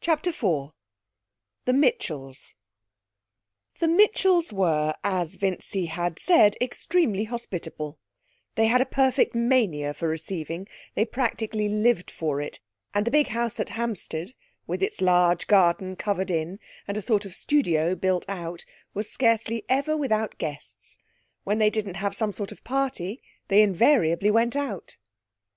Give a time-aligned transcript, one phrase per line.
[0.00, 0.70] CHAPTER IV
[1.64, 2.54] The Mitchells
[3.80, 7.98] The Mitchells were, as Vincy had said, extremely hospitable;
[8.54, 12.60] they had a perfect mania for receiving; they practically lived for it,
[12.94, 14.34] and the big house at Hampstead,
[14.68, 18.64] with its large garden covered in, and a sort of studio built out,
[18.94, 20.96] was scarcely ever without guests.
[21.42, 24.96] When they didn't have some sort of party they invariably went out.